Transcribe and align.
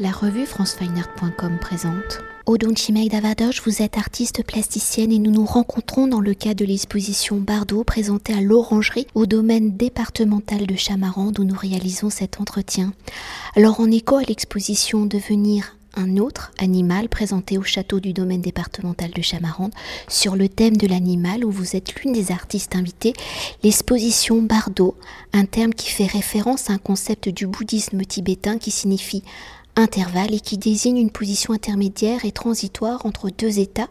La 0.00 0.12
revue 0.12 0.46
francefineart.com 0.46 1.58
présente. 1.60 2.20
Odon 2.46 2.72
Davadosh, 3.10 3.62
vous 3.62 3.82
êtes 3.82 3.98
artiste 3.98 4.44
plasticienne 4.44 5.10
et 5.10 5.18
nous 5.18 5.32
nous 5.32 5.44
rencontrons 5.44 6.06
dans 6.06 6.20
le 6.20 6.34
cadre 6.34 6.60
de 6.60 6.64
l'exposition 6.64 7.38
Bardot 7.38 7.82
présentée 7.82 8.32
à 8.32 8.40
l'Orangerie 8.40 9.08
au 9.16 9.26
domaine 9.26 9.76
départemental 9.76 10.68
de 10.68 10.76
Chamarande 10.76 11.40
où 11.40 11.44
nous 11.44 11.58
réalisons 11.58 12.10
cet 12.10 12.40
entretien. 12.40 12.92
Alors 13.56 13.80
en 13.80 13.90
écho 13.90 14.14
à 14.14 14.22
l'exposition 14.22 15.04
Devenir 15.04 15.74
un 15.96 16.16
autre 16.18 16.52
animal 16.58 17.08
présenté 17.08 17.58
au 17.58 17.64
château 17.64 17.98
du 17.98 18.12
domaine 18.12 18.40
départemental 18.40 19.10
de 19.10 19.22
Chamarande 19.22 19.72
sur 20.06 20.36
le 20.36 20.48
thème 20.48 20.76
de 20.76 20.86
l'animal 20.86 21.44
où 21.44 21.50
vous 21.50 21.74
êtes 21.74 21.92
l'une 21.96 22.12
des 22.12 22.30
artistes 22.30 22.76
invitées, 22.76 23.14
l'exposition 23.64 24.42
Bardot, 24.42 24.94
un 25.32 25.44
terme 25.44 25.74
qui 25.74 25.90
fait 25.90 26.06
référence 26.06 26.70
à 26.70 26.74
un 26.74 26.78
concept 26.78 27.28
du 27.28 27.48
bouddhisme 27.48 28.04
tibétain 28.04 28.58
qui 28.58 28.70
signifie 28.70 29.24
intervalle 29.78 30.34
et 30.34 30.40
qui 30.40 30.58
désigne 30.58 30.98
une 30.98 31.10
position 31.10 31.54
intermédiaire 31.54 32.24
et 32.24 32.32
transitoire 32.32 33.06
entre 33.06 33.30
deux 33.30 33.60
états, 33.60 33.88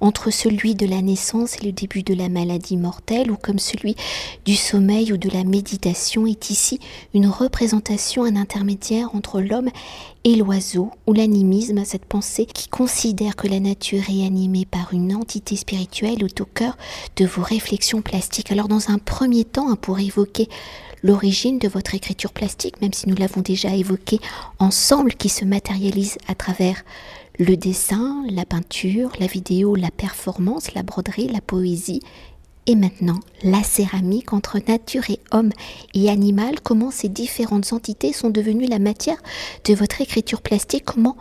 entre 0.00 0.30
celui 0.30 0.74
de 0.74 0.86
la 0.86 1.00
naissance 1.00 1.56
et 1.56 1.64
le 1.64 1.72
début 1.72 2.02
de 2.02 2.14
la 2.14 2.28
maladie 2.28 2.76
mortelle, 2.76 3.30
ou 3.30 3.36
comme 3.36 3.58
celui 3.58 3.96
du 4.44 4.54
sommeil 4.54 5.12
ou 5.12 5.16
de 5.16 5.30
la 5.30 5.44
méditation, 5.44 6.26
est 6.26 6.50
ici 6.50 6.78
une 7.14 7.26
représentation, 7.26 8.24
un 8.24 8.36
intermédiaire 8.36 9.14
entre 9.14 9.40
l'homme 9.40 9.70
et 10.24 10.36
l'oiseau, 10.36 10.90
ou 11.06 11.12
l'animisme, 11.12 11.84
cette 11.84 12.04
pensée 12.04 12.46
qui 12.46 12.68
considère 12.68 13.34
que 13.34 13.48
la 13.48 13.60
nature 13.60 14.02
est 14.08 14.24
animée 14.24 14.64
par 14.64 14.92
une 14.92 15.14
entité 15.14 15.56
spirituelle 15.56 16.22
est 16.22 16.40
au 16.40 16.44
cœur 16.44 16.76
de 17.16 17.26
vos 17.26 17.42
réflexions 17.42 18.02
plastiques. 18.02 18.52
Alors 18.52 18.68
dans 18.68 18.90
un 18.90 18.98
premier 18.98 19.44
temps, 19.44 19.70
hein, 19.70 19.76
pour 19.76 19.98
évoquer 19.98 20.48
l'origine 21.02 21.58
de 21.58 21.68
votre 21.68 21.94
écriture 21.94 22.32
plastique, 22.32 22.80
même 22.80 22.92
si 22.92 23.08
nous 23.08 23.16
l'avons 23.16 23.40
déjà 23.40 23.74
évoqué 23.74 24.20
ensemble, 24.60 25.14
qui 25.14 25.28
se 25.28 25.44
matérialise 25.44 26.18
à 26.28 26.34
travers 26.36 26.84
le 27.38 27.56
dessin, 27.56 28.24
la 28.30 28.44
peinture, 28.44 29.10
la 29.18 29.26
vidéo, 29.26 29.74
la 29.74 29.90
performance, 29.90 30.74
la 30.74 30.82
broderie, 30.82 31.28
la 31.28 31.40
poésie, 31.40 32.00
et 32.66 32.74
maintenant 32.74 33.20
la 33.42 33.62
céramique 33.62 34.32
entre 34.32 34.58
nature 34.66 35.10
et 35.10 35.20
homme 35.30 35.50
et 35.94 36.10
animal, 36.10 36.60
comment 36.62 36.90
ces 36.90 37.08
différentes 37.08 37.72
entités 37.72 38.12
sont 38.12 38.30
devenues 38.30 38.66
la 38.66 38.78
matière 38.78 39.18
de 39.64 39.74
votre 39.74 40.00
écriture 40.00 40.42
plastique, 40.42 40.84
comment 40.84 41.16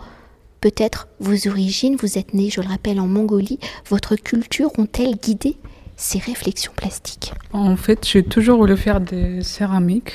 peut-être 0.62 1.08
vos 1.20 1.48
origines, 1.48 1.96
vous 2.00 2.18
êtes 2.18 2.34
né, 2.34 2.50
je 2.50 2.62
le 2.62 2.68
rappelle, 2.68 3.00
en 3.00 3.08
Mongolie, 3.08 3.60
votre 3.90 4.16
culture 4.16 4.72
ont-elles 4.78 5.16
guidé 5.16 5.58
ces 5.98 6.20
réflexions 6.20 6.72
plastiques? 6.76 7.34
En 7.54 7.76
fait, 7.76 8.08
j'ai 8.08 8.24
toujours 8.24 8.58
voulu 8.58 8.78
faire 8.78 9.02
des 9.02 9.44
céramiques 9.44 10.14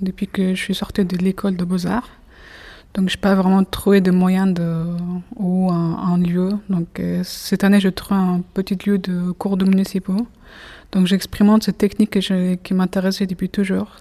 depuis 0.00 0.28
que 0.28 0.54
je 0.54 0.62
suis 0.62 0.74
sortie 0.74 1.04
de 1.04 1.16
l'école 1.16 1.56
de 1.56 1.64
beaux-arts. 1.64 2.08
Donc, 2.94 3.08
je 3.08 3.16
n'ai 3.16 3.20
pas 3.20 3.34
vraiment 3.34 3.62
trouvé 3.64 4.00
de 4.00 4.10
moyens 4.10 4.52
de, 4.54 4.84
ou 5.36 5.70
un, 5.70 6.18
lieu. 6.18 6.50
Donc, 6.68 6.98
euh, 6.98 7.22
cette 7.22 7.62
année, 7.62 7.80
je 7.80 7.88
trouve 7.88 8.16
un 8.16 8.42
petit 8.54 8.76
lieu 8.86 8.98
de 8.98 9.30
cours 9.32 9.56
de 9.56 9.64
municipaux. 9.64 10.26
Donc, 10.92 11.06
j'expérimente 11.06 11.62
cette 11.64 11.78
technique 11.78 12.10
que 12.10 12.54
qui 12.54 12.74
m'intéressait 12.74 13.26
depuis 13.26 13.48
toujours 13.48 13.96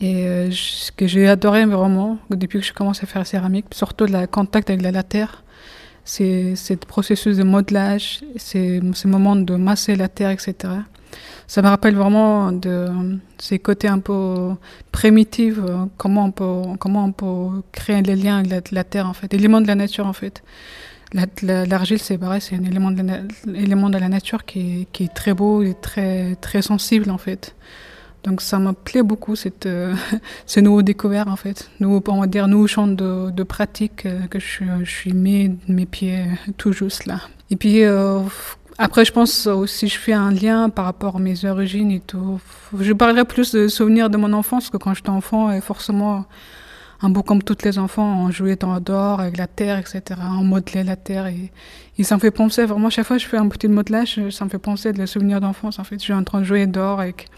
et 0.00 0.26
euh, 0.26 0.50
que 0.96 1.06
j'ai 1.06 1.28
adoré 1.28 1.66
vraiment 1.66 2.18
depuis 2.30 2.60
que 2.60 2.64
je 2.66 2.72
commence 2.72 3.02
à 3.02 3.06
faire 3.06 3.26
céramique, 3.26 3.66
surtout 3.72 4.06
le 4.06 4.26
contact 4.26 4.70
avec 4.70 4.82
la 4.82 5.02
terre 5.02 5.43
c'est 6.04 6.54
ce 6.56 6.74
processus 6.74 7.36
de 7.36 7.42
modelage, 7.42 8.20
ces, 8.36 8.80
moments 9.04 9.36
de 9.36 9.56
masser 9.56 9.96
la 9.96 10.08
terre, 10.08 10.30
etc. 10.30 10.54
Ça 11.46 11.62
me 11.62 11.68
rappelle 11.68 11.94
vraiment 11.94 12.52
de 12.52 12.88
ces 13.38 13.58
côtés 13.58 13.88
un 13.88 14.00
peu 14.00 14.54
primitifs, 14.92 15.58
euh, 15.58 15.84
comment 15.96 16.24
on 16.26 16.30
peut, 16.30 16.62
comment 16.78 17.04
on 17.04 17.12
peut 17.12 17.62
créer 17.72 18.02
les 18.02 18.16
liens 18.16 18.38
avec 18.38 18.70
la, 18.70 18.84
terre, 18.84 19.06
en 19.06 19.12
fait, 19.12 19.32
élément 19.34 19.60
de 19.60 19.66
la 19.66 19.74
nature, 19.74 20.06
en 20.06 20.12
fait. 20.12 20.42
L'argile, 21.42 22.00
c'est 22.00 22.18
pareil, 22.18 22.40
c'est 22.40 22.56
un 22.56 22.64
élément 22.64 22.90
de, 22.90 23.02
la, 23.02 23.18
de 23.18 23.98
la 23.98 24.08
nature 24.08 24.44
qui 24.44 24.88
qui 24.92 25.04
est 25.04 25.14
très 25.14 25.32
beau 25.32 25.62
et 25.62 25.74
très, 25.74 26.34
très 26.36 26.60
sensible, 26.60 27.10
en 27.10 27.18
fait. 27.18 27.54
Donc 28.24 28.40
ça 28.40 28.58
me 28.58 28.72
plaît 28.72 29.02
beaucoup 29.02 29.36
cette, 29.36 29.66
euh, 29.66 29.94
ces 30.46 30.62
nouveaux 30.62 30.82
découvertes 30.82 31.28
en 31.28 31.36
fait, 31.36 31.70
nouveau, 31.78 32.02
on 32.08 32.20
va 32.20 32.26
dire 32.26 32.48
nouveau 32.48 32.66
champ 32.66 32.86
de, 32.88 33.42
pratique 33.42 34.06
euh, 34.06 34.26
que 34.28 34.38
je, 34.38 34.84
suis 34.84 35.12
mis 35.12 35.56
mes 35.68 35.86
pieds 35.86 36.24
tout 36.56 36.72
juste 36.72 37.04
là. 37.04 37.20
Et 37.50 37.56
puis 37.56 37.84
euh, 37.84 38.20
après 38.78 39.04
je 39.04 39.12
pense 39.12 39.46
aussi 39.46 39.88
je 39.88 39.98
fais 39.98 40.14
un 40.14 40.30
lien 40.30 40.70
par 40.70 40.86
rapport 40.86 41.16
à 41.16 41.18
mes 41.18 41.44
origines 41.44 41.90
et 41.90 42.00
tout. 42.00 42.40
Je 42.80 42.94
parlerai 42.94 43.26
plus 43.26 43.52
de 43.52 43.68
souvenirs 43.68 44.08
de 44.08 44.16
mon 44.16 44.32
enfance 44.32 44.70
que 44.70 44.78
quand 44.78 44.94
j'étais 44.94 45.10
enfant 45.10 45.52
et 45.52 45.60
forcément 45.60 46.24
un 47.02 47.12
peu 47.12 47.20
comme 47.20 47.42
tous 47.42 47.58
les 47.62 47.78
enfants, 47.78 48.24
on 48.24 48.30
jouait 48.30 48.56
dans 48.56 48.80
dehors 48.80 49.20
avec 49.20 49.36
la 49.36 49.46
terre, 49.46 49.78
etc. 49.78 50.18
On 50.22 50.44
modelait 50.44 50.84
la 50.84 50.96
terre 50.96 51.26
et, 51.26 51.52
ça 52.02 52.14
me 52.14 52.20
fait 52.20 52.30
penser 52.30 52.64
vraiment 52.64 52.88
chaque 52.88 53.06
fois 53.06 53.18
que 53.18 53.22
je 53.22 53.28
fais 53.28 53.36
un 53.36 53.48
petit 53.48 53.68
modelage, 53.68 54.18
ça 54.30 54.46
me 54.46 54.50
fait 54.50 54.58
penser 54.58 54.94
de 54.94 55.04
souvenirs 55.04 55.42
d'enfance 55.42 55.78
en 55.78 55.84
fait. 55.84 55.96
Je 55.96 56.04
suis 56.04 56.14
en 56.14 56.24
train 56.24 56.40
de 56.40 56.44
jouer 56.44 56.66
dehors 56.66 57.00
avec 57.00 57.28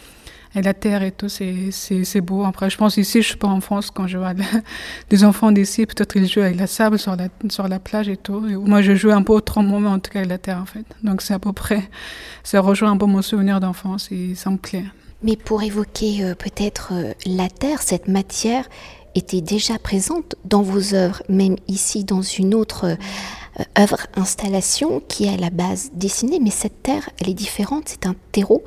et 0.54 0.62
la 0.62 0.74
terre 0.74 1.02
et 1.02 1.12
tout, 1.12 1.28
c'est 1.28 2.20
beau. 2.20 2.44
Après, 2.44 2.70
je 2.70 2.76
pense 2.76 2.96
ici, 2.96 3.22
je 3.22 3.28
suis 3.28 3.36
pas 3.36 3.48
en 3.48 3.60
France, 3.60 3.90
quand 3.90 4.06
je 4.06 4.18
vois 4.18 4.34
des 5.10 5.24
enfants 5.24 5.52
d'ici, 5.52 5.86
peut-être 5.86 6.16
ils 6.16 6.28
jouent 6.28 6.40
avec 6.40 6.58
la 6.58 6.66
sable 6.66 6.98
sur 6.98 7.16
la, 7.16 7.28
sur 7.50 7.68
la 7.68 7.78
plage 7.78 8.08
et 8.08 8.16
tout. 8.16 8.40
moi, 8.40 8.82
je 8.82 8.94
joue 8.94 9.10
un 9.10 9.22
peu 9.22 9.32
autrement, 9.32 9.80
mais 9.80 9.88
en 9.88 9.98
tout 9.98 10.10
cas 10.10 10.20
avec 10.20 10.30
la 10.30 10.38
terre, 10.38 10.58
en 10.58 10.66
fait. 10.66 10.84
Donc, 11.02 11.22
c'est 11.22 11.34
à 11.34 11.38
peu 11.38 11.52
près, 11.52 11.82
ça 12.44 12.60
rejoint 12.60 12.90
un 12.90 12.96
peu 12.96 13.06
mon 13.06 13.22
souvenir 13.22 13.60
d'enfance 13.60 14.08
et 14.10 14.34
ça 14.34 14.50
me 14.50 14.56
plaît. 14.56 14.84
Mais 15.22 15.36
pour 15.36 15.62
évoquer 15.62 16.24
euh, 16.24 16.34
peut-être 16.34 16.90
euh, 16.92 17.12
la 17.24 17.48
terre, 17.48 17.82
cette 17.82 18.06
matière 18.06 18.68
était 19.14 19.40
déjà 19.40 19.78
présente 19.78 20.36
dans 20.44 20.62
vos 20.62 20.94
œuvres, 20.94 21.22
même 21.28 21.56
ici 21.68 22.04
dans 22.04 22.20
une 22.22 22.54
autre 22.54 22.84
euh, 22.84 23.64
œuvre 23.78 24.06
installation 24.14 25.02
qui 25.08 25.24
est 25.24 25.34
à 25.34 25.36
la 25.36 25.50
base 25.50 25.90
dessinée, 25.94 26.38
mais 26.40 26.50
cette 26.50 26.82
terre, 26.82 27.08
elle 27.18 27.30
est 27.30 27.34
différente, 27.34 27.84
c'est 27.86 28.06
un 28.06 28.14
terreau, 28.32 28.62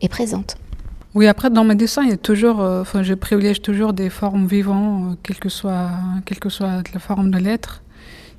est 0.00 0.08
présente. 0.08 0.56
Oui, 1.16 1.26
après, 1.28 1.48
dans 1.48 1.64
mes 1.64 1.74
dessins, 1.74 2.02
il 2.02 2.18
toujours, 2.18 2.60
euh, 2.60 2.84
je 3.00 3.14
privilège 3.14 3.62
toujours 3.62 3.94
des 3.94 4.10
formes 4.10 4.46
vivantes, 4.46 5.12
euh, 5.12 5.16
quelle 5.22 5.38
que 5.38 5.48
soit, 5.48 5.88
quelle 6.26 6.38
que 6.38 6.50
soit 6.50 6.82
la 6.92 7.00
forme 7.00 7.30
de 7.30 7.38
l'être. 7.38 7.82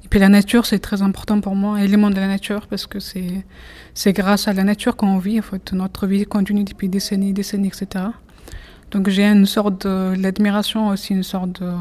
Et 0.06 0.08
puis 0.08 0.20
la 0.20 0.30
nature, 0.30 0.68
c'est 0.68 0.78
très 0.78 1.02
important 1.02 1.42
pour 1.42 1.56
moi, 1.56 1.82
élément 1.82 2.12
de 2.12 2.18
la 2.18 2.28
nature, 2.28 2.68
parce 2.68 2.86
que 2.86 3.00
c'est, 3.00 4.14
grâce 4.14 4.48
à 4.48 4.54
la 4.54 4.64
nature 4.64 4.96
qu'on 4.96 5.18
vit, 5.18 5.40
en 5.40 5.42
fait, 5.42 5.74
notre 5.74 6.06
vie 6.06 6.28
continue 6.28 6.66
depuis 6.66 6.88
des 6.88 7.00
décennies, 7.00 7.34
décennies, 7.34 7.70
etc. 7.70 8.06
Donc 8.92 9.10
j'ai 9.10 9.26
une 9.26 9.48
sorte 9.48 9.88
de, 9.88 10.14
l'admiration 10.16 10.90
aussi, 10.90 11.14
une 11.14 11.24
sorte 11.24 11.60
de, 11.60 11.72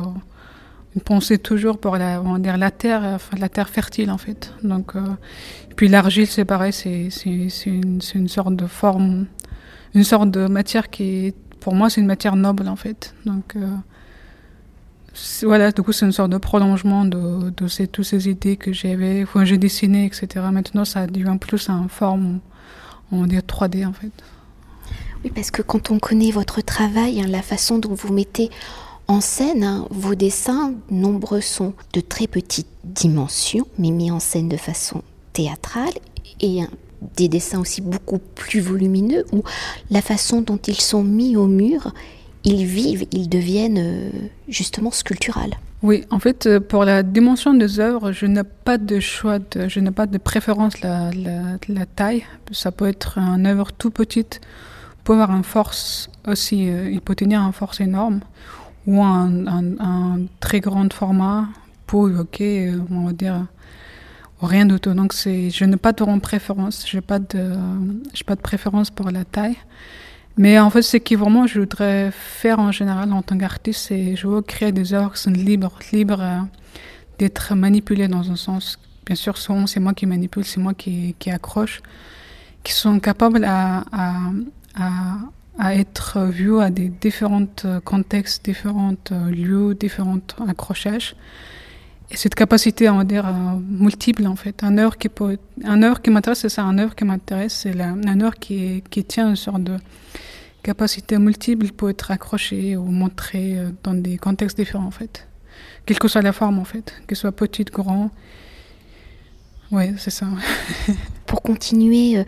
une 0.94 1.02
pensée 1.02 1.36
toujours 1.36 1.76
pour 1.76 1.98
la, 1.98 2.22
dire, 2.38 2.56
la 2.56 2.70
terre, 2.70 3.02
enfin, 3.04 3.36
la 3.38 3.50
terre 3.50 3.68
fertile, 3.68 4.10
en 4.10 4.16
fait. 4.16 4.54
Donc, 4.62 4.96
euh, 4.96 5.00
et 5.70 5.74
puis 5.74 5.88
l'argile, 5.88 6.26
c'est 6.26 6.46
pareil, 6.46 6.72
c'est, 6.72 7.10
une, 7.26 7.50
c'est 8.00 8.18
une 8.18 8.28
sorte 8.28 8.56
de 8.56 8.66
forme 8.66 9.26
une 9.96 10.04
sorte 10.04 10.30
de 10.30 10.46
matière 10.46 10.90
qui 10.90 11.34
pour 11.58 11.74
moi, 11.74 11.90
c'est 11.90 12.00
une 12.00 12.06
matière 12.06 12.36
noble 12.36 12.68
en 12.68 12.76
fait. 12.76 13.12
Donc 13.24 13.56
euh, 13.56 13.66
voilà, 15.42 15.72
du 15.72 15.82
coup, 15.82 15.90
c'est 15.90 16.06
une 16.06 16.12
sorte 16.12 16.30
de 16.30 16.38
prolongement 16.38 17.04
de, 17.04 17.50
de 17.50 17.66
ces, 17.66 17.88
toutes 17.88 18.04
ces 18.04 18.28
idées 18.28 18.56
que 18.56 18.72
j'avais, 18.72 19.26
quand 19.32 19.44
j'ai 19.44 19.58
dessiné, 19.58 20.04
etc. 20.04 20.28
Maintenant, 20.52 20.84
ça 20.84 21.08
devient 21.08 21.38
plus 21.40 21.68
en 21.68 21.88
forme, 21.88 22.38
on 23.10 23.22
va 23.22 23.26
dire 23.26 23.40
3D 23.40 23.84
en 23.84 23.92
fait. 23.92 24.12
Oui, 25.24 25.32
parce 25.34 25.50
que 25.50 25.62
quand 25.62 25.90
on 25.90 25.98
connaît 25.98 26.30
votre 26.30 26.60
travail, 26.60 27.20
hein, 27.20 27.26
la 27.26 27.42
façon 27.42 27.78
dont 27.78 27.94
vous 27.94 28.12
mettez 28.12 28.50
en 29.08 29.20
scène, 29.20 29.64
hein, 29.64 29.86
vos 29.90 30.14
dessins, 30.14 30.74
nombreux 30.90 31.40
sont 31.40 31.74
de 31.94 32.00
très 32.00 32.28
petites 32.28 32.68
dimensions, 32.84 33.66
mais 33.78 33.90
mis 33.90 34.12
en 34.12 34.20
scène 34.20 34.48
de 34.48 34.56
façon 34.56 35.02
théâtrale 35.32 35.94
et 36.40 36.62
des 37.16 37.28
dessins 37.28 37.60
aussi 37.60 37.80
beaucoup 37.80 38.18
plus 38.18 38.60
volumineux 38.60 39.24
où 39.32 39.42
la 39.90 40.02
façon 40.02 40.40
dont 40.40 40.58
ils 40.66 40.80
sont 40.80 41.02
mis 41.02 41.36
au 41.36 41.46
mur, 41.46 41.92
ils 42.44 42.64
vivent, 42.64 43.06
ils 43.12 43.28
deviennent 43.28 43.78
euh, 43.78 44.10
justement 44.48 44.90
sculpturales. 44.90 45.54
Oui, 45.82 46.04
en 46.10 46.18
fait, 46.18 46.46
euh, 46.46 46.60
pour 46.60 46.84
la 46.84 47.02
dimension 47.02 47.52
des 47.52 47.80
œuvres, 47.80 48.12
je 48.12 48.26
n'ai 48.26 48.44
pas 48.44 48.78
de 48.78 49.00
choix, 49.00 49.38
je 49.54 49.80
n'ai 49.80 49.90
pas 49.90 50.06
de 50.06 50.18
préférence 50.18 50.80
la, 50.80 51.10
la, 51.68 51.86
taille. 51.86 52.24
Ça 52.52 52.72
peut 52.72 52.88
être 52.88 53.18
un 53.18 53.44
œuvre 53.44 53.72
tout 53.72 53.90
petite, 53.90 54.40
peut 55.04 55.12
avoir 55.12 55.36
une 55.36 55.44
force 55.44 56.08
aussi, 56.26 56.70
euh, 56.70 56.90
il 56.90 57.00
peut 57.00 57.14
tenir 57.14 57.40
une 57.40 57.52
force 57.52 57.80
énorme, 57.80 58.20
ou 58.86 59.02
un, 59.02 59.46
un 59.80 60.20
très 60.40 60.60
grand 60.60 60.90
format 60.92 61.48
pour 61.86 62.08
évoquer, 62.08 62.72
on 62.90 63.06
va 63.06 63.12
dire, 63.12 63.46
Rien 64.42 64.66
du 64.66 64.78
tout. 64.78 64.92
Donc, 64.92 65.14
je 65.14 65.64
n'ai 65.64 65.76
pas 65.76 65.92
de 65.92 66.20
préférence. 66.20 66.86
Je 66.88 66.96
n'ai 66.96 67.00
pas, 67.00 67.18
de, 67.18 67.56
pas 68.26 68.34
de 68.34 68.40
préférence 68.40 68.90
pour 68.90 69.10
la 69.10 69.24
taille. 69.24 69.56
Mais 70.38 70.58
en 70.58 70.68
fait, 70.68 70.82
ce 70.82 70.98
qui 70.98 71.14
vraiment 71.14 71.46
je 71.46 71.60
voudrais 71.60 72.10
faire 72.12 72.58
en 72.58 72.70
général 72.70 73.10
en 73.12 73.22
tant 73.22 73.38
qu'artiste, 73.38 73.86
c'est 73.88 74.16
je 74.16 74.26
veux 74.26 74.42
créer 74.42 74.70
des 74.70 74.92
œuvres 74.92 75.14
qui 75.14 75.22
sont 75.22 75.30
libres, 75.30 75.78
libres 75.92 76.20
euh, 76.20 76.40
d'être 77.18 77.54
manipulées 77.54 78.08
dans 78.08 78.30
un 78.30 78.36
sens. 78.36 78.78
Bien 79.06 79.16
sûr, 79.16 79.38
souvent 79.38 79.66
c'est 79.66 79.80
moi 79.80 79.94
qui 79.94 80.04
manipule, 80.04 80.44
c'est 80.44 80.60
moi 80.60 80.74
qui, 80.74 81.14
qui 81.18 81.30
accroche, 81.30 81.80
qui 82.62 82.74
sont 82.74 83.00
capables 83.00 83.44
à, 83.44 83.84
à, 83.92 85.16
à, 85.58 85.74
être 85.74 86.20
vus 86.26 86.60
à 86.60 86.68
des 86.68 86.88
différents 86.88 87.46
contextes, 87.84 88.44
différents 88.44 88.94
lieux, 89.30 89.74
différents 89.74 90.18
accrochages 90.46 91.16
et 92.10 92.16
cette 92.16 92.34
capacité, 92.34 92.88
on 92.88 92.98
va 92.98 93.04
dire, 93.04 93.26
multiple 93.68 94.26
en 94.26 94.36
fait. 94.36 94.62
Un 94.62 94.78
heure 94.78 94.96
qui 94.96 95.08
un 95.64 95.82
heure 95.82 96.00
qui 96.02 96.10
m'intéresse, 96.10 96.40
c'est 96.40 96.48
ça. 96.48 96.62
Un 96.62 96.78
heure 96.78 96.94
qui 96.94 97.04
m'intéresse, 97.04 97.54
c'est 97.62 97.80
un 97.80 98.20
heure 98.20 98.36
qui, 98.36 98.82
qui 98.90 99.04
tient 99.04 99.28
une 99.30 99.36
sorte 99.36 99.64
de 99.64 99.76
capacité 100.62 101.18
multiple 101.18 101.66
pour 101.72 101.90
être 101.90 102.10
accroché 102.10 102.76
ou 102.76 102.84
montré 102.86 103.56
dans 103.82 103.94
des 103.94 104.18
contextes 104.18 104.56
différents 104.56 104.86
en 104.86 104.90
fait. 104.90 105.26
Quelle 105.84 105.98
que 105.98 106.08
soit 106.08 106.22
la 106.22 106.32
forme 106.32 106.58
en 106.58 106.64
fait, 106.64 106.94
qu'elle 107.06 107.16
soit 107.16 107.32
petite, 107.32 107.70
grande. 107.70 108.10
Oui, 109.72 109.84
c'est 109.98 110.10
ça. 110.10 110.26
pour 111.26 111.42
continuer 111.42 112.24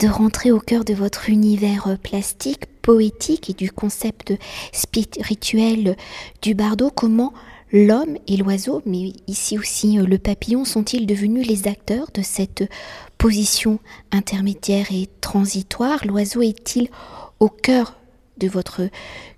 de 0.00 0.08
rentrer 0.08 0.50
au 0.50 0.60
cœur 0.60 0.84
de 0.84 0.94
votre 0.94 1.28
univers 1.28 1.96
plastique, 2.02 2.66
poétique 2.82 3.50
et 3.50 3.54
du 3.54 3.70
concept 3.70 4.32
spirituel 4.72 5.96
du 6.42 6.54
bardo, 6.54 6.90
comment 6.90 7.32
L'homme 7.72 8.16
et 8.26 8.36
l'oiseau, 8.36 8.82
mais 8.84 9.12
ici 9.28 9.56
aussi 9.56 9.98
euh, 9.98 10.04
le 10.04 10.18
papillon, 10.18 10.64
sont-ils 10.64 11.06
devenus 11.06 11.46
les 11.46 11.68
acteurs 11.68 12.08
de 12.12 12.22
cette 12.22 12.68
position 13.16 13.78
intermédiaire 14.10 14.86
et 14.90 15.08
transitoire? 15.20 16.04
L'oiseau 16.04 16.42
est-il 16.42 16.88
au 17.38 17.48
cœur 17.48 17.96
de 18.38 18.48
votre 18.48 18.88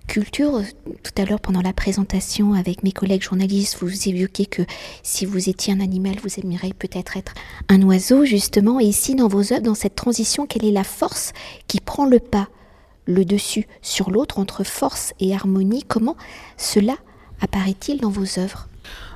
culture? 0.07 0.63
Tout 1.03 1.21
à 1.21 1.25
l'heure, 1.25 1.41
pendant 1.41 1.61
la 1.61 1.73
présentation 1.73 2.53
avec 2.53 2.81
mes 2.81 2.91
collègues 2.91 3.21
journalistes, 3.21 3.77
vous 3.79 4.09
évoquiez 4.09 4.47
que 4.47 4.63
si 5.03 5.27
vous 5.27 5.47
étiez 5.47 5.71
un 5.71 5.79
animal, 5.79 6.15
vous 6.23 6.39
aimeriez 6.39 6.73
peut-être 6.73 7.17
être 7.17 7.35
un 7.69 7.83
oiseau, 7.83 8.25
justement. 8.25 8.79
Et 8.79 8.85
ici, 8.85 9.13
dans 9.13 9.27
vos 9.27 9.53
œuvres, 9.53 9.61
dans 9.61 9.75
cette 9.75 9.95
transition, 9.95 10.47
quelle 10.47 10.65
est 10.65 10.71
la 10.71 10.83
force 10.83 11.33
qui 11.67 11.79
prend 11.79 12.05
le 12.07 12.19
pas, 12.19 12.47
le 13.05 13.25
dessus 13.25 13.67
sur 13.83 14.09
l'autre, 14.09 14.39
entre 14.39 14.63
force 14.63 15.13
et 15.19 15.35
harmonie? 15.35 15.83
Comment 15.83 16.15
cela 16.57 16.95
apparaît-il 17.43 17.99
dans 17.99 18.09
vos 18.09 18.39
œuvres? 18.39 18.67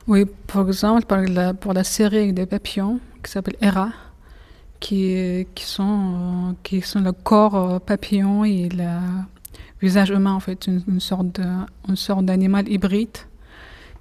Oui, 0.08 0.26
par 0.48 0.68
exemple, 0.68 1.06
pour 1.60 1.74
la, 1.74 1.84
série 1.84 2.34
des 2.34 2.46
papillons 2.46 3.00
qui 3.24 3.32
s'appelle 3.32 3.58
Hera, 3.62 3.90
qui, 4.80 5.46
sont, 5.56 6.56
qui 6.64 6.82
sont 6.82 7.02
le 7.02 7.12
corps 7.12 7.56
euh, 7.56 7.80
papillon 7.80 8.46
et 8.46 8.70
le 8.70 9.00
visage 9.82 10.12
humain, 10.12 10.34
en 10.34 10.40
fait, 10.40 10.68
une, 10.68 11.00
sorte 11.00 11.42
sorte 11.96 12.26
d'animal 12.26 12.70
hybride, 12.70 13.18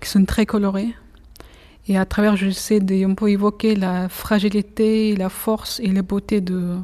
qui 0.00 0.08
sont 0.08 0.24
très 0.24 0.46
colorés. 0.46 0.94
Et 1.88 1.96
à 1.96 2.04
travers, 2.04 2.36
je 2.36 2.50
sais, 2.50 2.80
on 3.04 3.14
peut 3.14 3.30
évoquer 3.30 3.76
la 3.76 4.08
fragilité, 4.08 5.14
la 5.16 5.28
force 5.28 5.80
et 5.80 5.92
la 5.92 6.02
beauté 6.02 6.40
de 6.40 6.76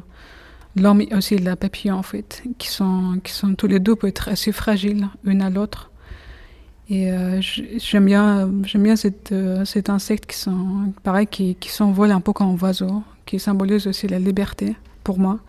l'homme 0.75 1.01
et 1.01 1.13
aussi 1.13 1.35
de 1.35 1.45
la 1.45 1.55
papillon, 1.55 1.95
en 1.95 2.03
fait, 2.03 2.43
qui 2.57 2.69
sont, 2.69 3.19
qui 3.23 3.31
sont 3.31 3.53
tous 3.55 3.67
les 3.67 3.79
deux 3.79 3.95
peut 3.95 4.07
être 4.07 4.29
assez 4.29 4.51
fragiles 4.51 5.07
l'une 5.23 5.41
à 5.41 5.49
l'autre. 5.49 5.91
Et 6.89 7.11
euh, 7.11 7.39
j'aime 7.41 8.05
bien, 8.05 8.49
j'aime 8.63 8.83
bien 8.83 8.95
cette, 8.95 9.31
euh, 9.31 9.63
cet 9.65 9.89
insecte 9.89 10.25
qui, 10.25 10.37
sont, 10.37 10.93
pareil, 11.03 11.27
qui, 11.27 11.55
qui 11.55 11.69
s'envole 11.69 12.11
un 12.11 12.19
peu 12.19 12.33
comme 12.33 12.47
un 12.47 12.57
oiseau, 12.57 13.03
qui 13.25 13.39
symbolise 13.39 13.87
aussi 13.87 14.07
la 14.07 14.19
liberté 14.19 14.75
pour 15.03 15.17
moi. 15.17 15.39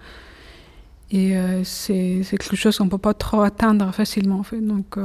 Et 1.10 1.36
euh, 1.36 1.64
c'est 1.64 2.22
quelque 2.30 2.56
chose 2.56 2.78
qu'on 2.78 2.84
ne 2.84 2.90
peut 2.90 2.98
pas 2.98 3.14
trop 3.14 3.42
atteindre 3.42 3.92
facilement. 3.92 4.38
En 4.38 4.42
fait. 4.42 4.60
Donc, 4.60 4.96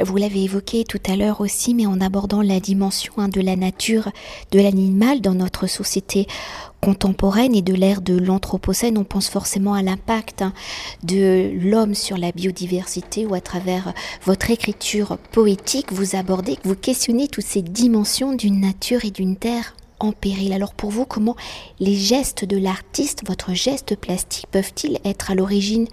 Vous 0.00 0.16
l'avez 0.16 0.44
évoqué 0.44 0.84
tout 0.84 1.00
à 1.06 1.16
l'heure 1.16 1.40
aussi, 1.40 1.74
mais 1.74 1.86
en 1.86 2.00
abordant 2.00 2.42
la 2.42 2.60
dimension 2.60 3.12
hein, 3.16 3.28
de 3.28 3.40
la 3.40 3.56
nature, 3.56 4.10
de 4.52 4.60
l'animal 4.60 5.20
dans 5.20 5.34
notre 5.34 5.66
société 5.66 6.26
contemporaine 6.80 7.54
et 7.54 7.62
de 7.62 7.74
l'ère 7.74 8.00
de 8.00 8.16
l'Anthropocène, 8.16 8.98
on 8.98 9.04
pense 9.04 9.28
forcément 9.28 9.74
à 9.74 9.82
l'impact 9.82 10.42
hein, 10.42 10.52
de 11.02 11.50
l'homme 11.60 11.94
sur 11.94 12.16
la 12.16 12.30
biodiversité 12.30 13.26
ou 13.26 13.34
à 13.34 13.40
travers 13.40 13.92
votre 14.24 14.50
écriture 14.50 15.18
poétique, 15.32 15.92
vous 15.92 16.14
abordez, 16.14 16.58
vous 16.62 16.76
questionnez 16.76 17.26
toutes 17.26 17.46
ces 17.46 17.62
dimensions 17.62 18.34
d'une 18.34 18.60
nature 18.60 19.04
et 19.04 19.10
d'une 19.10 19.36
terre 19.36 19.74
en 19.98 20.12
péril. 20.12 20.52
Alors 20.52 20.74
pour 20.74 20.90
vous, 20.90 21.06
comment 21.06 21.36
les 21.80 21.96
gestes 21.96 22.44
de 22.44 22.56
l'artiste, 22.56 23.26
votre 23.26 23.54
geste 23.54 23.96
plastique, 23.96 24.46
peuvent-ils 24.52 25.00
être 25.04 25.32
à 25.32 25.34
l'origine 25.34 25.88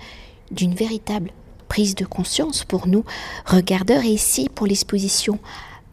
d'une 0.52 0.76
véritable 0.76 1.32
prise 1.66 1.96
de 1.96 2.06
conscience 2.06 2.64
pour 2.64 2.88
nous, 2.88 3.04
regardeurs, 3.46 4.04
et 4.04 4.10
ici 4.10 4.50
pour 4.54 4.68
l'exposition 4.68 5.40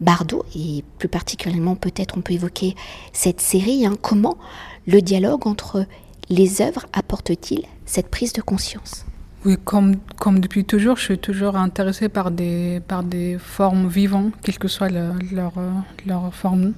Bardot, 0.01 0.43
et 0.55 0.83
plus 0.99 1.07
particulièrement 1.07 1.75
peut-être 1.75 2.17
on 2.17 2.21
peut 2.21 2.33
évoquer 2.33 2.75
cette 3.13 3.41
série, 3.41 3.85
hein, 3.85 3.95
comment 4.01 4.37
le 4.87 5.01
dialogue 5.01 5.47
entre 5.47 5.85
les 6.29 6.61
œuvres 6.61 6.85
apporte-t-il 6.93 7.63
cette 7.85 8.09
prise 8.09 8.33
de 8.33 8.41
conscience? 8.41 9.05
Oui, 9.45 9.57
comme, 9.63 9.95
comme 10.19 10.39
depuis 10.39 10.63
toujours, 10.63 10.95
je 10.95 11.03
suis 11.03 11.17
toujours 11.17 11.57
intéressée 11.57 12.07
par 12.07 12.31
des, 12.31 12.81
par 12.87 13.03
des 13.03 13.37
formes 13.37 13.87
vivantes, 13.87 14.33
quelle 14.41 14.57
que 14.57 14.69
soit 14.69 14.89
leur, 14.89 15.53
leur 16.05 16.33
forme. 16.33 16.73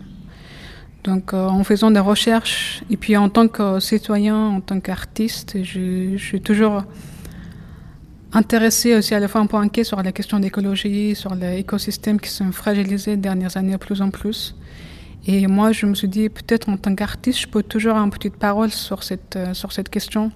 Donc 1.03 1.33
euh, 1.33 1.47
en 1.47 1.63
faisant 1.63 1.91
des 1.91 1.99
recherches, 1.99 2.81
et 2.89 2.97
puis 2.97 3.15
en 3.15 3.29
tant 3.29 3.47
que 3.47 3.79
citoyen, 3.79 4.35
en 4.35 4.61
tant 4.61 4.79
qu'artiste, 4.79 5.63
je, 5.63 6.17
je, 6.17 6.23
suis 6.23 6.41
toujours 6.41 6.83
intéressée 8.35 8.95
aussi 8.95 9.15
à 9.15 9.19
la 9.19 9.27
fois 9.27 9.41
un 9.41 9.47
peu 9.47 9.57
inquiet 9.57 9.85
sur 9.85 10.01
la 10.03 10.11
question 10.11 10.39
d'écologie, 10.39 11.15
sur 11.15 11.33
les 11.35 11.59
écosystèmes 11.59 12.19
qui 12.19 12.29
sont 12.29 12.51
fragilisés 12.51 13.11
les 13.11 13.17
dernières 13.17 13.55
années 13.55 13.71
de 13.71 13.77
plus 13.77 14.01
en 14.01 14.09
plus. 14.09 14.55
Et 15.25 15.47
moi, 15.47 15.71
je 15.71 15.85
me 15.85 15.95
suis 15.95 16.09
dit, 16.09 16.29
peut-être 16.29 16.69
en 16.69 16.77
tant 16.77 16.93
qu'artiste, 16.93 17.39
je 17.39 17.47
peux 17.47 17.63
toujours 17.63 17.91
avoir 17.91 18.05
une 18.05 18.11
petite 18.11 18.35
parole 18.35 18.69
sur 18.69 19.01
cette, 19.03 19.37
euh, 19.37 19.53
sur 19.53 19.71
cette 19.71 19.89
question. 19.89 20.31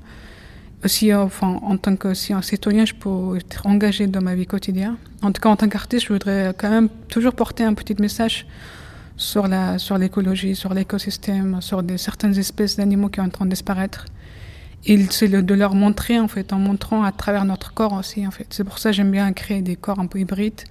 Aussi, 0.84 1.12
euh, 1.12 1.24
enfin, 1.24 1.60
en 1.62 1.78
tant 1.78 1.96
que 1.96 2.14
citoyen, 2.14 2.86
je 2.86 2.96
peux 2.96 3.38
être 3.38 3.68
engagé 3.68 4.08
dans 4.08 4.22
ma 4.22 4.34
vie 4.34 4.48
quotidienne. 4.48 4.96
En 5.22 5.32
tout 5.32 5.42
cas, 5.42 5.50
en 5.50 5.58
tant 5.58 5.68
qu'artiste, 5.68 6.08
je 6.08 6.14
voudrais 6.14 6.56
quand 6.58 6.70
même 6.70 6.90
toujours 7.10 7.34
porter 7.34 7.66
un 7.66 7.74
petit 7.74 7.96
message 8.00 8.48
sur 9.18 9.46
l'écologie, 9.98 10.56
sur 10.56 10.74
l'écosystème, 10.74 11.62
sur 11.62 11.84
certaines 11.98 12.40
espèces 12.40 12.78
d'animaux 12.78 13.10
qui 13.10 13.20
sont 13.20 13.28
en 13.28 13.30
train 13.30 13.46
de 13.46 13.52
disparaître. 13.52 14.06
Et 14.86 15.06
c'est 15.10 15.28
de 15.28 15.54
leur 15.54 15.76
montrer, 15.76 16.20
en 16.20 16.28
fait, 16.28 16.54
en 16.54 16.60
montrant 16.60 17.04
à 17.04 17.12
travers 17.12 17.46
notre 17.46 17.74
corps 17.74 17.94
aussi, 17.94 18.26
en 18.26 18.32
fait. 18.32 18.48
C'est 18.52 18.64
pour 18.64 18.80
ça 18.80 18.92
que 18.92 18.96
j'aime 18.96 19.12
bien 19.12 19.32
créer 19.34 19.62
des 19.62 19.76
corps 19.76 20.00
un 20.00 20.08
peu 20.08 20.20
hybrides 20.20 20.62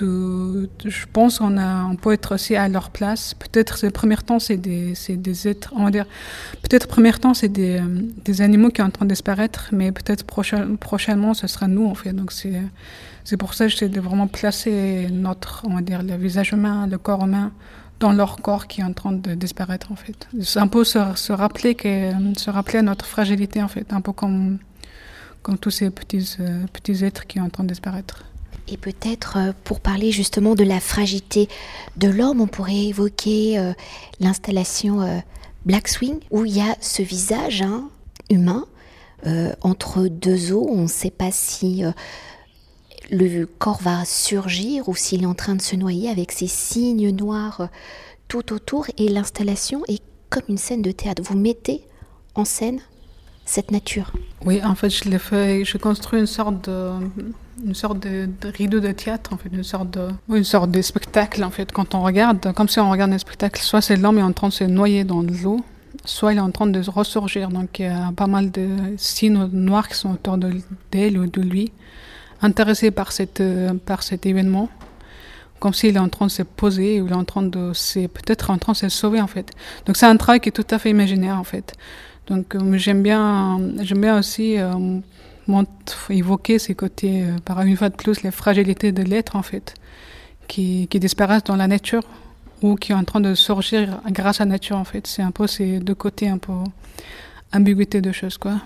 je 0.00 1.06
pense 1.12 1.38
qu'on 1.38 1.56
on 1.58 1.96
peut 1.96 2.12
être 2.12 2.34
aussi 2.34 2.56
à 2.56 2.68
leur 2.68 2.90
place. 2.90 3.34
Peut-être 3.34 3.78
le 3.82 3.90
premier 3.90 4.16
temps, 4.16 4.38
c'est 4.38 4.56
des, 4.56 4.94
des, 5.08 5.48
êtres, 5.48 5.72
on 5.76 5.84
va 5.84 5.90
dire, 5.90 6.06
peut-être 6.62 6.86
premier 6.86 7.12
temps, 7.12 7.34
c'est 7.34 7.48
des, 7.48 7.80
des, 8.24 8.42
animaux 8.42 8.70
qui 8.70 8.80
sont 8.80 8.88
en 8.88 8.90
train 8.90 9.04
de 9.04 9.10
disparaître, 9.10 9.68
mais 9.72 9.92
peut-être 9.92 10.24
prochainement, 10.24 11.34
ce 11.34 11.46
sera 11.46 11.68
nous, 11.68 11.86
en 11.86 11.94
fait. 11.94 12.12
Donc 12.12 12.32
c'est 12.32 13.36
pour 13.36 13.54
ça 13.54 13.66
que 13.66 13.72
j'essaie 13.72 13.88
de 13.88 14.00
vraiment 14.00 14.26
placer 14.26 15.08
notre, 15.10 15.64
on 15.64 15.74
va 15.74 15.82
dire, 15.82 16.02
le 16.02 16.16
visage 16.16 16.52
humain, 16.52 16.86
le 16.86 16.98
corps 16.98 17.24
humain 17.24 17.52
dans 18.00 18.12
leur 18.12 18.38
corps 18.38 18.66
qui 18.66 18.80
est 18.80 18.84
en 18.84 18.94
train 18.94 19.12
de 19.12 19.34
disparaître, 19.34 19.92
en 19.92 19.96
fait. 19.96 20.26
C'est 20.40 20.58
un 20.58 20.66
peu 20.66 20.84
se, 20.84 20.98
se 21.14 21.32
rappeler 21.32 21.74
que, 21.74 22.10
se 22.36 22.50
rappeler 22.50 22.78
à 22.78 22.82
notre 22.82 23.04
fragilité, 23.04 23.62
en 23.62 23.68
fait, 23.68 23.92
un 23.92 24.00
peu 24.00 24.12
comme, 24.12 24.58
comme 25.42 25.58
tous 25.58 25.70
ces 25.70 25.90
petits, 25.90 26.36
euh, 26.40 26.64
petits 26.72 27.04
êtres 27.04 27.26
qui 27.26 27.38
sont 27.38 27.44
en 27.44 27.50
train 27.50 27.64
de 27.64 27.68
disparaître. 27.68 28.24
Et 28.68 28.78
peut-être 28.78 29.36
euh, 29.36 29.52
pour 29.64 29.80
parler 29.80 30.12
justement 30.12 30.54
de 30.54 30.64
la 30.64 30.80
fragilité 30.80 31.48
de 31.98 32.08
l'homme, 32.08 32.40
on 32.40 32.46
pourrait 32.46 32.86
évoquer 32.86 33.58
euh, 33.58 33.72
l'installation 34.18 35.22
Black 35.66 35.88
Swing, 35.88 36.20
où 36.30 36.46
il 36.46 36.56
y 36.56 36.60
a 36.62 36.76
ce 36.80 37.02
visage 37.02 37.62
hein, 37.62 37.88
humain 38.30 38.64
entre 39.60 40.08
deux 40.08 40.50
eaux. 40.50 40.66
On 40.70 40.84
ne 40.84 40.88
sait 40.88 41.10
pas 41.10 41.30
si 41.30 41.84
le 43.10 43.46
corps 43.46 43.80
va 43.82 44.04
surgir 44.04 44.88
ou 44.88 44.94
s'il 44.94 45.22
est 45.22 45.26
en 45.26 45.34
train 45.34 45.54
de 45.54 45.62
se 45.62 45.76
noyer 45.76 46.08
avec 46.08 46.32
ces 46.32 46.46
signes 46.46 47.10
noirs 47.10 47.68
tout 48.28 48.52
autour. 48.52 48.86
Et 48.98 49.08
l'installation 49.08 49.82
est 49.88 50.02
comme 50.28 50.44
une 50.48 50.58
scène 50.58 50.82
de 50.82 50.92
théâtre. 50.92 51.22
Vous 51.22 51.36
mettez 51.36 51.84
en 52.34 52.44
scène 52.44 52.80
cette 53.44 53.70
nature. 53.72 54.12
Oui, 54.44 54.62
en 54.64 54.74
fait, 54.74 54.90
je 54.90 55.76
construis 55.78 56.20
une 56.20 56.26
sorte 56.26 56.68
de 56.68 56.92
une 57.64 57.74
sorte 57.74 58.00
de, 58.00 58.28
rideau 58.56 58.80
de 58.80 58.90
théâtre, 58.92 59.32
en 59.32 59.36
fait, 59.36 59.50
une 59.52 59.62
sorte 59.62 59.90
de, 59.90 60.08
une 60.34 60.44
sorte 60.44 60.70
de 60.70 60.80
spectacle, 60.80 61.44
en 61.44 61.50
fait, 61.50 61.72
quand 61.72 61.94
on 61.94 62.02
regarde, 62.02 62.52
comme 62.54 62.68
si 62.68 62.80
on 62.80 62.90
regarde 62.90 63.12
un 63.12 63.18
spectacle, 63.18 63.60
soit 63.60 63.82
c'est 63.82 63.96
l'homme 63.96 64.18
est 64.18 64.22
en 64.22 64.32
train 64.32 64.48
de 64.48 64.52
se 64.52 64.64
noyer 64.64 65.04
dans 65.04 65.22
l'eau, 65.22 65.60
soit 66.04 66.32
il 66.32 66.38
est 66.38 66.42
en 66.42 66.50
train 66.50 66.66
de 66.66 66.80
ressurgir. 66.88 67.48
Donc 67.50 67.78
il 67.78 67.86
y 67.86 67.88
a 67.88 68.12
pas 68.16 68.26
mal 68.26 68.50
de 68.50 68.68
signes 68.96 69.48
noirs 69.52 69.88
qui 69.88 69.94
sont 69.94 70.12
autour 70.12 70.38
d'elle 70.38 71.18
ou 71.18 71.26
de 71.26 71.40
lui, 71.42 71.72
intéressés 72.42 72.90
par, 72.90 73.12
cette, 73.12 73.42
par 73.86 74.02
cet 74.02 74.26
événement, 74.26 74.68
comme 75.58 75.74
s'il 75.74 75.96
est 75.96 76.00
en 76.00 76.08
train 76.08 76.26
de 76.26 76.30
se 76.30 76.42
poser 76.42 77.00
ou 77.00 77.06
il 77.06 77.12
est 77.12 77.16
en 77.16 77.24
train 77.24 77.42
de 77.42 77.72
peut-être 78.06 78.50
en 78.50 78.58
train 78.58 78.72
de 78.72 78.78
se 78.78 78.88
sauver 78.88 79.20
en 79.20 79.26
fait. 79.26 79.50
Donc 79.86 79.96
c'est 79.96 80.06
un 80.06 80.16
travail 80.16 80.40
qui 80.40 80.48
est 80.48 80.52
tout 80.52 80.66
à 80.70 80.78
fait 80.78 80.90
imaginaire 80.90 81.38
en 81.38 81.44
fait. 81.44 81.74
Donc 82.26 82.54
euh, 82.54 82.78
j'aime 82.78 83.02
bien, 83.02 83.60
j'aime 83.80 84.00
bien 84.00 84.18
aussi 84.18 84.56
euh, 84.58 85.00
évoquer 86.08 86.58
ces 86.58 86.74
côtés, 86.74 87.24
euh, 87.24 87.36
par 87.44 87.60
une 87.62 87.76
fois 87.76 87.88
de 87.88 87.96
plus, 87.96 88.22
les 88.22 88.30
fragilités 88.30 88.92
de 88.92 89.02
l'être, 89.02 89.36
en 89.36 89.42
fait, 89.42 89.74
qui, 90.46 90.86
qui, 90.88 91.00
disparaissent 91.00 91.44
dans 91.44 91.56
la 91.56 91.66
nature 91.66 92.02
ou 92.62 92.76
qui 92.76 92.92
sont 92.92 92.98
en 92.98 93.04
train 93.04 93.20
de 93.20 93.34
surgir 93.34 94.00
grâce 94.08 94.40
à 94.40 94.44
la 94.44 94.50
nature, 94.50 94.76
en 94.76 94.84
fait. 94.84 95.06
C'est 95.06 95.22
un 95.22 95.32
peu 95.32 95.46
ces 95.46 95.80
deux 95.80 95.94
côtés, 95.94 96.28
un 96.28 96.38
peu 96.38 96.52
ambiguïté 97.52 98.00
de 98.00 98.12
choses, 98.12 98.38
quoi. 98.38 98.60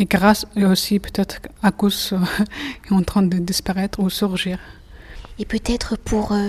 Et 0.00 0.06
grâce, 0.06 0.46
aussi 0.56 0.98
peut-être 0.98 1.40
à 1.62 1.72
cause, 1.72 2.14
euh, 2.14 2.90
en 2.90 3.02
train 3.02 3.22
de 3.22 3.36
disparaître 3.38 4.00
ou 4.00 4.08
surgir. 4.08 4.58
Et 5.38 5.44
peut-être 5.44 5.98
pour 5.98 6.32
euh, 6.32 6.48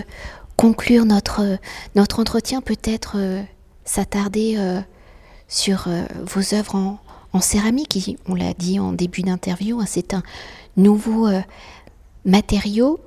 conclure 0.55 1.03
notre, 1.03 1.59
notre 1.95 2.21
entretien, 2.21 2.61
peut-être 2.61 3.17
s'attarder 3.83 4.57
sur 5.47 5.89
vos 6.23 6.53
œuvres 6.53 6.75
en, 6.75 6.99
en 7.33 7.41
céramique. 7.41 8.17
On 8.27 8.35
l'a 8.35 8.53
dit 8.53 8.79
en 8.79 8.93
début 8.93 9.21
d'interview, 9.21 9.81
hein, 9.81 9.85
c'est 9.85 10.13
un 10.13 10.23
nouveau 10.77 11.27
matériau. 12.25 12.99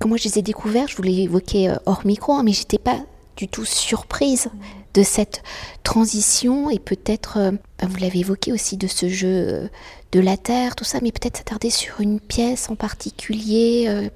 Comment 0.00 0.16
je 0.16 0.24
les 0.24 0.38
ai 0.38 0.42
découverts 0.42 0.88
Je 0.88 0.96
vous 0.96 1.02
l'ai 1.02 1.20
évoqué 1.20 1.72
hors 1.86 2.04
micro, 2.06 2.32
hein, 2.32 2.42
mais 2.44 2.52
j'étais 2.52 2.78
pas 2.78 2.98
du 3.36 3.46
tout 3.46 3.64
surprise 3.64 4.48
de 4.94 5.02
cette 5.02 5.42
transition 5.82 6.70
et 6.70 6.78
peut-être, 6.78 7.38
euh, 7.38 7.50
bah, 7.78 7.86
vous 7.88 7.96
l'avez 7.96 8.20
évoqué 8.20 8.52
aussi, 8.52 8.76
de 8.76 8.86
ce 8.86 9.08
jeu 9.08 9.28
euh, 9.28 9.68
de 10.12 10.20
la 10.20 10.36
Terre, 10.36 10.76
tout 10.76 10.84
ça, 10.84 10.98
mais 11.02 11.12
peut-être 11.12 11.38
s'attarder 11.38 11.70
sur 11.70 12.00
une 12.00 12.20
pièce 12.20 12.70
en 12.70 12.74
particulier, 12.74 13.86
euh, 13.88 14.08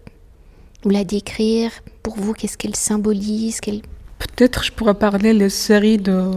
ou 0.84 0.90
la 0.90 1.04
décrire. 1.04 1.70
Pour 2.02 2.16
vous, 2.16 2.32
qu'est-ce 2.32 2.58
qu'elle 2.58 2.76
symbolise 2.76 3.60
Peut-être 4.18 4.64
je 4.64 4.72
pourrais 4.72 4.94
parler 4.94 5.34
des 5.34 5.50
séries 5.50 5.98
de, 5.98 6.30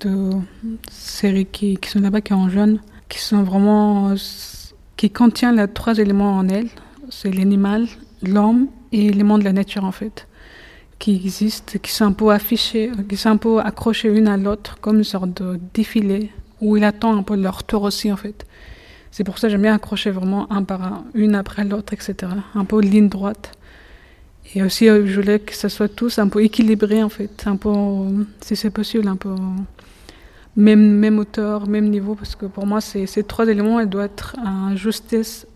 de 0.00 0.30
séries 0.90 1.46
qui, 1.46 1.78
sont 1.84 2.00
là-bas, 2.00 2.20
qui 2.20 2.32
sont 2.32 2.38
en 2.38 2.76
qui 3.08 3.18
sont 3.18 3.42
vraiment. 3.42 4.14
qui 4.96 5.10
contiennent 5.10 5.56
les 5.56 5.68
trois 5.68 5.98
éléments 5.98 6.36
en 6.36 6.48
elle 6.48 6.68
c'est 7.12 7.30
l'animal, 7.30 7.86
l'homme 8.22 8.68
et 8.90 9.10
l'élément 9.10 9.38
de 9.38 9.44
la 9.44 9.52
nature 9.52 9.84
en 9.84 9.92
fait 9.92 10.26
qui 11.02 11.16
existent, 11.16 11.80
qui 11.82 11.90
sont 11.90 12.04
un 12.04 12.12
peu 12.12 12.30
affichés, 12.30 12.92
qui 13.08 13.16
sont 13.16 13.30
un 13.30 13.36
peu 13.36 13.58
accrochés 13.58 14.08
une 14.08 14.28
à 14.28 14.36
l'autre, 14.36 14.78
comme 14.80 14.98
une 14.98 15.04
sorte 15.04 15.42
de 15.42 15.58
défilé, 15.74 16.30
où 16.60 16.76
il 16.76 16.84
attend 16.84 17.16
un 17.18 17.24
peu 17.24 17.34
leur 17.34 17.64
tour 17.64 17.82
aussi, 17.82 18.12
en 18.12 18.16
fait. 18.16 18.46
C'est 19.10 19.24
pour 19.24 19.36
ça 19.38 19.48
que 19.48 19.50
j'aime 19.50 19.62
bien 19.62 19.74
accrocher 19.74 20.12
vraiment 20.12 20.46
un 20.52 20.62
par 20.62 20.80
un, 20.80 21.04
une 21.14 21.34
après 21.34 21.64
l'autre, 21.64 21.92
etc. 21.92 22.14
Un 22.54 22.64
peu 22.64 22.80
ligne 22.80 23.08
droite. 23.08 23.50
Et 24.54 24.62
aussi, 24.62 24.88
euh, 24.88 25.04
je 25.04 25.20
voulais 25.20 25.40
que 25.40 25.56
ce 25.56 25.68
soit 25.68 25.88
tous 25.88 26.20
un 26.20 26.28
peu 26.28 26.40
équilibrés, 26.44 27.02
en 27.02 27.08
fait. 27.08 27.42
Un 27.46 27.56
peu, 27.56 27.72
si 28.40 28.54
c'est 28.54 28.70
possible, 28.70 29.08
un 29.08 29.16
peu 29.16 29.34
même, 30.54 30.88
même 30.88 31.18
hauteur, 31.18 31.66
même 31.66 31.90
niveau, 31.90 32.14
parce 32.14 32.36
que 32.36 32.46
pour 32.46 32.64
moi, 32.64 32.80
ces, 32.80 33.24
trois 33.24 33.48
éléments, 33.48 33.80
elles 33.80 33.88
doivent 33.88 34.06
être 34.06 34.36
un 34.38 34.76
justesse, 34.76 35.48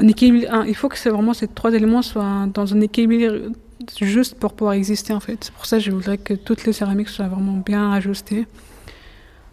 il 0.00 0.74
faut 0.74 0.88
que 0.88 0.98
ces 0.98 1.48
trois 1.48 1.72
éléments 1.72 2.02
soient 2.02 2.46
dans 2.52 2.74
un 2.74 2.80
équilibre 2.80 3.52
juste 4.00 4.34
pour 4.36 4.52
pouvoir 4.52 4.74
exister 4.74 5.12
en 5.12 5.20
fait. 5.20 5.44
C'est 5.44 5.52
pour 5.52 5.66
ça 5.66 5.78
que 5.78 5.84
je 5.84 5.90
voudrais 5.90 6.18
que 6.18 6.34
toutes 6.34 6.64
les 6.64 6.72
céramiques 6.72 7.08
soient 7.08 7.28
vraiment 7.28 7.56
bien 7.64 7.92
ajustées 7.92 8.46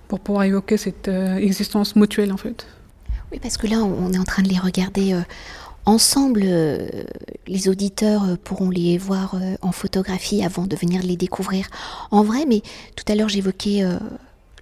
pour 0.08 0.20
pouvoir 0.20 0.46
évoquer 0.46 0.78
cette 0.78 1.08
euh, 1.08 1.38
existence 1.38 1.96
mutuelle 1.96 2.32
en 2.32 2.38
fait. 2.38 2.68
Oui, 3.32 3.40
parce 3.42 3.58
que 3.58 3.68
là, 3.68 3.78
on 3.78 4.12
est 4.12 4.18
en 4.18 4.24
train 4.24 4.42
de 4.42 4.50
les 4.50 4.58
regarder 4.58 5.14
euh, 5.14 5.22
ensemble. 5.86 6.42
Euh, 6.44 6.90
les 7.48 7.70
auditeurs 7.70 8.38
pourront 8.44 8.72
les 8.72 8.98
voir 8.98 9.36
en 9.62 9.72
photographie 9.72 10.44
avant 10.44 10.66
de 10.66 10.76
venir 10.76 11.04
les 11.04 11.16
découvrir 11.16 11.68
en 12.10 12.24
vrai. 12.24 12.46
Mais 12.48 12.62
tout 12.96 13.04
à 13.12 13.16
l'heure, 13.16 13.30
j'évoquais 13.30 13.84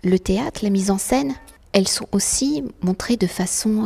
le 0.04 0.20
théâtre, 0.20 0.62
la 0.64 0.70
mise 0.70 0.92
en 0.92 0.98
scène. 0.98 1.34
Elles 1.72 1.88
sont 1.88 2.08
aussi 2.12 2.64
montrées 2.82 3.18
de 3.18 3.28
façon 3.28 3.86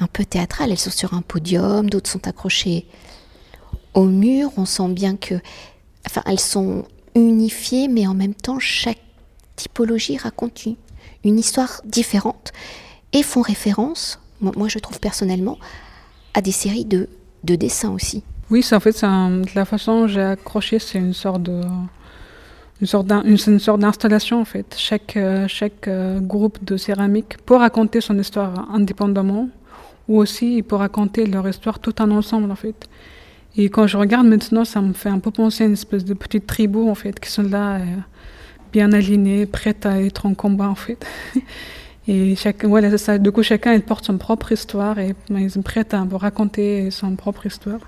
un 0.00 0.06
peu 0.06 0.24
théâtrales. 0.24 0.70
Elles 0.70 0.78
sont 0.78 0.90
sur 0.90 1.14
un 1.14 1.22
podium, 1.22 1.88
d'autres 1.88 2.10
sont 2.10 2.26
accrochées 2.26 2.86
au 3.94 4.04
mur. 4.04 4.50
On 4.56 4.64
sent 4.64 4.88
bien 4.88 5.16
que, 5.16 5.34
enfin, 6.06 6.22
elles 6.26 6.40
sont 6.40 6.84
unifiées, 7.14 7.88
mais 7.88 8.06
en 8.06 8.14
même 8.14 8.34
temps, 8.34 8.58
chaque 8.58 9.00
typologie 9.56 10.16
raconte 10.16 10.66
une, 11.24 11.38
histoire 11.38 11.80
différente 11.84 12.52
et 13.12 13.22
font 13.22 13.42
référence, 13.42 14.18
moi, 14.40 14.68
je 14.68 14.78
trouve 14.78 15.00
personnellement, 15.00 15.58
à 16.34 16.42
des 16.42 16.52
séries 16.52 16.84
de, 16.84 17.08
de 17.44 17.54
dessins 17.54 17.90
aussi. 17.90 18.24
Oui, 18.50 18.62
c'est 18.62 18.74
en 18.74 18.80
fait, 18.80 19.00
la 19.54 19.64
façon 19.64 20.00
dont 20.00 20.06
j'ai 20.06 20.20
accroché, 20.20 20.78
c'est 20.78 20.98
une 20.98 21.14
sorte 21.14 21.42
de 21.42 21.62
une 22.80 23.58
sorte 23.58 23.78
d'installation 23.80 24.40
en 24.40 24.44
fait. 24.44 24.74
Chaque, 24.76 25.16
euh, 25.16 25.46
chaque 25.48 25.88
euh, 25.88 26.20
groupe 26.20 26.62
de 26.64 26.76
céramique 26.76 27.38
peut 27.46 27.56
raconter 27.56 28.00
son 28.00 28.18
histoire 28.18 28.68
indépendamment 28.70 29.48
ou 30.08 30.18
aussi 30.18 30.56
ils 30.56 30.62
peuvent 30.62 30.78
raconter 30.78 31.26
leur 31.26 31.48
histoire 31.48 31.78
tout 31.78 32.00
en 32.00 32.10
ensemble 32.10 32.50
en 32.50 32.56
fait. 32.56 32.88
Et 33.56 33.68
quand 33.68 33.86
je 33.86 33.96
regarde 33.96 34.26
maintenant, 34.26 34.64
ça 34.64 34.80
me 34.80 34.92
fait 34.92 35.08
un 35.08 35.20
peu 35.20 35.30
penser 35.30 35.64
à 35.64 35.66
une 35.66 35.74
espèce 35.74 36.04
de 36.04 36.14
petite 36.14 36.46
tribu 36.46 36.78
en 36.78 36.94
fait, 36.94 37.18
qui 37.20 37.30
sont 37.30 37.42
là, 37.42 37.76
euh, 37.76 37.84
bien 38.72 38.92
alignés, 38.92 39.46
prêts 39.46 39.76
à 39.84 40.00
être 40.00 40.26
en 40.26 40.34
combat 40.34 40.68
en 40.68 40.74
fait. 40.74 41.04
Et 42.06 42.36
chacun, 42.36 42.68
voilà, 42.68 42.96
ça. 42.98 43.18
Du 43.18 43.32
coup, 43.32 43.42
chacun 43.42 43.72
il 43.72 43.82
porte 43.82 44.04
son 44.04 44.18
propre 44.18 44.52
histoire 44.52 44.98
et 44.98 45.14
ils 45.30 45.50
sont 45.50 45.62
prêts 45.62 45.86
à 45.94 46.04
raconter 46.18 46.90
son 46.90 47.16
propre 47.16 47.46
histoire. 47.46 47.80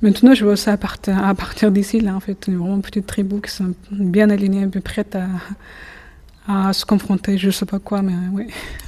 Maintenant, 0.00 0.32
je 0.32 0.44
vois 0.44 0.56
ça 0.56 0.72
à 0.72 0.76
partir, 1.34 1.70
d'ici, 1.70 2.00
là, 2.00 2.14
en 2.14 2.20
fait, 2.20 2.46
une 2.46 2.56
vraiment 2.56 2.80
petite 2.80 3.06
tribu 3.06 3.40
qui 3.40 3.50
sont 3.50 3.74
bien 3.90 4.30
alignés, 4.30 4.66
prêtes 4.68 5.18
à, 6.46 6.72
se 6.72 6.86
confronter, 6.86 7.36
je 7.36 7.50
sais 7.50 7.66
pas 7.66 7.78
quoi, 7.78 8.00
mais 8.00 8.14
oui. 8.32 8.46